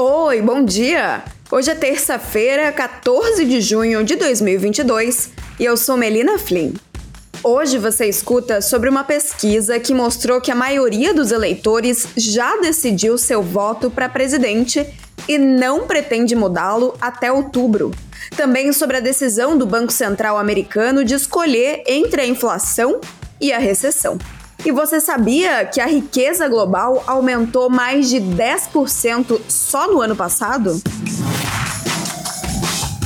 Oi, 0.00 0.40
bom 0.40 0.64
dia! 0.64 1.24
Hoje 1.50 1.72
é 1.72 1.74
terça-feira, 1.74 2.70
14 2.70 3.44
de 3.44 3.60
junho 3.60 4.04
de 4.04 4.14
2022 4.14 5.30
e 5.58 5.64
eu 5.64 5.76
sou 5.76 5.96
Melina 5.96 6.38
Flynn. 6.38 6.74
Hoje 7.42 7.78
você 7.78 8.06
escuta 8.06 8.60
sobre 8.60 8.88
uma 8.88 9.02
pesquisa 9.02 9.80
que 9.80 9.92
mostrou 9.92 10.40
que 10.40 10.52
a 10.52 10.54
maioria 10.54 11.12
dos 11.12 11.32
eleitores 11.32 12.06
já 12.16 12.58
decidiu 12.58 13.18
seu 13.18 13.42
voto 13.42 13.90
para 13.90 14.08
presidente 14.08 14.86
e 15.26 15.36
não 15.36 15.84
pretende 15.88 16.36
mudá-lo 16.36 16.94
até 17.00 17.32
outubro. 17.32 17.90
Também 18.36 18.72
sobre 18.72 18.98
a 18.98 19.00
decisão 19.00 19.58
do 19.58 19.66
Banco 19.66 19.92
Central 19.92 20.38
americano 20.38 21.04
de 21.04 21.14
escolher 21.14 21.82
entre 21.88 22.20
a 22.20 22.26
inflação 22.26 23.00
e 23.40 23.52
a 23.52 23.58
recessão. 23.58 24.16
E 24.64 24.72
você 24.72 25.00
sabia 25.00 25.64
que 25.64 25.80
a 25.80 25.86
riqueza 25.86 26.48
global 26.48 27.02
aumentou 27.06 27.70
mais 27.70 28.08
de 28.08 28.20
10% 28.20 29.40
só 29.48 29.90
no 29.90 30.00
ano 30.00 30.16
passado? 30.16 30.80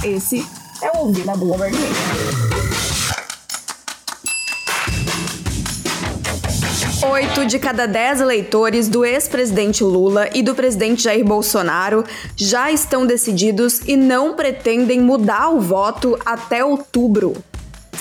Esse 0.03 0.45
é 0.83 0.91
o 0.97 1.07
Ouvir 1.07 1.25
na 1.27 1.37
Bloomberg 1.37 1.77
Oito 7.11 7.45
de 7.47 7.59
cada 7.59 7.87
dez 7.87 8.21
eleitores 8.21 8.89
do 8.89 9.05
ex-presidente 9.05 9.85
Lula 9.85 10.29
e 10.33 10.43
do 10.43 10.55
presidente 10.55 11.03
Jair 11.03 11.25
Bolsonaro 11.25 12.05
já 12.37 12.71
estão 12.73 13.05
decididos 13.05 13.81
e 13.87 13.97
não 13.97 14.35
pretendem 14.35 15.01
mudar 15.01 15.51
o 15.51 15.61
voto 15.61 16.19
até 16.25 16.65
outubro. 16.65 17.35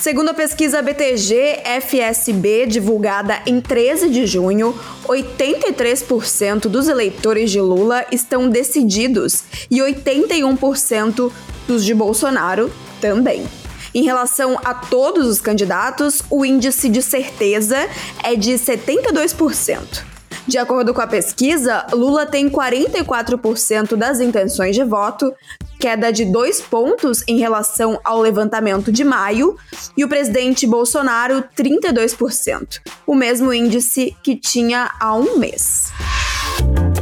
Segundo 0.01 0.29
a 0.29 0.33
pesquisa 0.33 0.81
BTG-FSB, 0.81 2.65
divulgada 2.65 3.39
em 3.45 3.61
13 3.61 4.09
de 4.09 4.25
junho, 4.25 4.73
83% 5.05 6.61
dos 6.61 6.87
eleitores 6.87 7.51
de 7.51 7.61
Lula 7.61 8.03
estão 8.11 8.49
decididos 8.49 9.43
e 9.69 9.77
81% 9.77 11.31
dos 11.67 11.85
de 11.85 11.93
Bolsonaro 11.93 12.73
também. 12.99 13.45
Em 13.93 14.01
relação 14.01 14.57
a 14.65 14.73
todos 14.73 15.27
os 15.27 15.39
candidatos, 15.39 16.23
o 16.31 16.43
índice 16.43 16.89
de 16.89 17.03
certeza 17.03 17.77
é 18.23 18.35
de 18.35 18.53
72%. 18.53 20.03
De 20.51 20.57
acordo 20.57 20.93
com 20.93 20.99
a 20.99 21.07
pesquisa, 21.07 21.87
Lula 21.93 22.25
tem 22.25 22.49
44% 22.49 23.95
das 23.95 24.19
intenções 24.19 24.75
de 24.75 24.83
voto, 24.83 25.33
queda 25.79 26.11
de 26.11 26.25
dois 26.25 26.59
pontos 26.59 27.23
em 27.25 27.39
relação 27.39 27.97
ao 28.03 28.19
levantamento 28.19 28.91
de 28.91 29.05
maio, 29.05 29.55
e 29.95 30.03
o 30.03 30.09
presidente 30.09 30.67
Bolsonaro, 30.67 31.41
32%, 31.57 32.81
o 33.07 33.15
mesmo 33.15 33.53
índice 33.53 34.13
que 34.21 34.35
tinha 34.35 34.91
há 34.99 35.15
um 35.15 35.37
mês. 35.37 35.93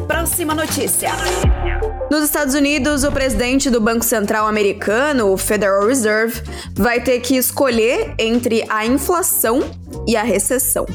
Próxima 0.06 0.54
notícia. 0.54 1.10
Nos 2.12 2.26
Estados 2.26 2.54
Unidos, 2.54 3.04
o 3.04 3.12
presidente 3.12 3.72
do 3.72 3.82
Banco 3.82 4.06
Central 4.06 4.46
americano, 4.46 5.34
o 5.34 5.38
Federal 5.38 5.88
Reserve, 5.88 6.40
vai 6.76 7.02
ter 7.02 7.20
que 7.20 7.36
escolher 7.36 8.14
entre 8.20 8.64
a 8.70 8.86
inflação 8.86 9.64
e 10.08 10.16
a 10.16 10.22
recessão. 10.22 10.86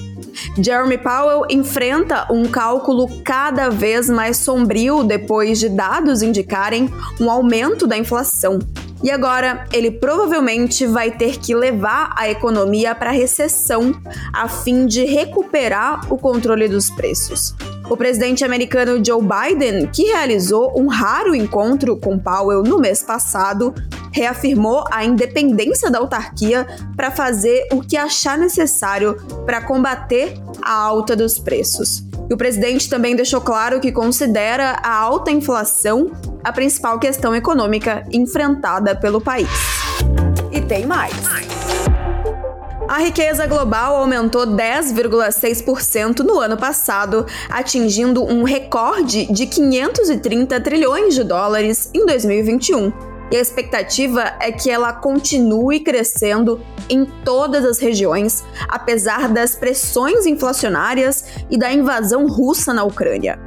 Jeremy 0.57 0.99
Powell 0.99 1.47
enfrenta 1.51 2.27
um 2.31 2.45
cálculo 2.45 3.09
cada 3.23 3.69
vez 3.69 4.09
mais 4.09 4.39
sombrio 4.39 5.05
depois 5.05 5.59
de 5.59 5.69
dados 5.69 6.23
indicarem 6.23 6.93
um 7.21 7.31
aumento 7.31 7.87
da 7.87 7.97
inflação. 7.97 8.59
E 9.03 9.11
agora, 9.11 9.67
ele 9.71 9.91
provavelmente 9.91 10.87
vai 10.87 11.11
ter 11.11 11.39
que 11.39 11.55
levar 11.55 12.15
a 12.17 12.31
economia 12.31 12.95
para 12.95 13.11
recessão 13.11 13.95
a 14.33 14.49
fim 14.49 14.87
de 14.87 15.05
recuperar 15.05 16.11
o 16.11 16.17
controle 16.17 16.69
dos 16.69 16.89
preços. 16.91 17.55
O 17.91 17.99
presidente 17.99 18.47
americano 18.47 19.05
Joe 19.05 19.21
Biden, 19.21 19.89
que 19.89 20.05
realizou 20.05 20.73
um 20.75 20.87
raro 20.87 21.35
encontro 21.35 21.99
com 21.99 22.19
Powell 22.19 22.63
no 22.63 22.79
mês 22.79 23.03
passado, 23.03 23.75
reafirmou 24.15 24.85
a 24.93 25.05
independência 25.05 25.91
da 25.91 25.99
autarquia 25.99 26.67
para 26.97 27.11
fazer 27.11 27.67
o 27.73 27.81
que 27.81 27.97
achar 27.97 28.39
necessário 28.39 29.17
para 29.45 29.61
combater 29.61 30.41
a 30.63 30.73
alta 30.73 31.17
dos 31.17 31.37
preços. 31.37 32.05
E 32.31 32.33
o 32.33 32.37
presidente 32.37 32.89
também 32.89 33.17
deixou 33.17 33.41
claro 33.41 33.81
que 33.81 33.91
considera 33.91 34.79
a 34.83 34.95
alta 34.95 35.33
inflação 35.33 36.13
a 36.45 36.53
principal 36.53 36.99
questão 36.99 37.35
econômica 37.35 38.07
enfrentada 38.13 38.95
pelo 38.95 39.21
país. 39.21 39.49
E 40.53 40.61
tem 40.61 40.87
mais. 40.87 41.13
A 42.87 42.99
riqueza 42.99 43.47
global 43.47 43.97
aumentou 43.97 44.47
10,6% 44.47 46.21
no 46.21 46.39
ano 46.39 46.57
passado, 46.57 47.27
atingindo 47.49 48.23
um 48.23 48.45
recorde 48.45 49.27
de 49.33 49.47
530 49.47 50.61
trilhões 50.61 51.15
de 51.15 51.25
dólares 51.25 51.91
em 51.93 52.07
2021 52.07 53.14
e 53.31 53.37
a 53.37 53.41
expectativa 53.41 54.35
é 54.41 54.53
que 54.53 54.71
ela 54.71 54.93
continue 54.93 55.81
crescendo 55.81 56.61
em 56.89 57.05
todas 57.25 57.65
as 57.65 57.79
regiões, 57.79 58.45
apesar 58.69 59.29
das 59.29 59.57
pressões 59.57 60.27
inflacionárias 60.27 61.25
e 61.51 61.59
da 61.59 61.73
invasão 61.73 62.27
russa 62.27 62.73
na 62.73 62.85
Ucrânia. 62.85 63.39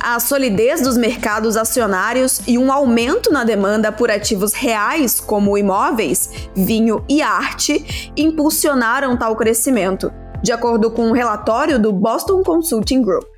A 0.00 0.20
solidez 0.20 0.82
dos 0.82 0.96
mercados 0.96 1.56
acionários 1.56 2.40
e 2.46 2.58
um 2.58 2.70
aumento 2.70 3.32
na 3.32 3.44
demanda 3.44 3.90
por 3.90 4.10
ativos 4.10 4.52
reais, 4.52 5.20
como 5.20 5.56
imóveis, 5.56 6.30
vinho 6.54 7.04
e 7.08 7.22
arte, 7.22 8.12
impulsionaram 8.16 9.16
tal 9.16 9.34
crescimento, 9.34 10.12
de 10.42 10.52
acordo 10.52 10.90
com 10.90 11.08
um 11.08 11.12
relatório 11.12 11.78
do 11.78 11.92
Boston 11.92 12.42
Consulting 12.42 13.02
Group. 13.02 13.35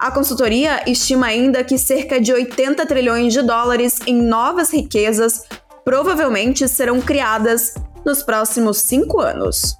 A 0.00 0.10
consultoria 0.10 0.82
estima 0.86 1.26
ainda 1.26 1.62
que 1.62 1.76
cerca 1.76 2.18
de 2.18 2.32
80 2.32 2.86
trilhões 2.86 3.34
de 3.34 3.42
dólares 3.42 3.98
em 4.06 4.14
novas 4.22 4.72
riquezas 4.72 5.44
provavelmente 5.84 6.66
serão 6.66 7.02
criadas 7.02 7.74
nos 8.02 8.22
próximos 8.22 8.78
cinco 8.78 9.20
anos. 9.20 9.76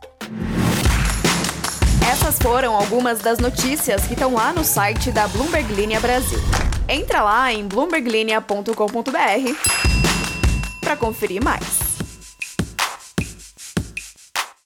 Essas 2.13 2.39
foram 2.39 2.77
algumas 2.77 3.21
das 3.21 3.39
notícias 3.39 4.07
que 4.07 4.13
estão 4.13 4.35
lá 4.35 4.53
no 4.53 4.63
site 4.63 5.11
da 5.11 5.27
Bloomberg 5.27 5.73
Linha 5.73 5.99
Brasil. 6.01 6.39
Entra 6.87 7.23
lá 7.23 7.51
em 7.51 7.67
bloomberglinea.com.br 7.67 8.75
para 10.83 10.97
conferir 10.97 11.43
mais. 11.43 11.90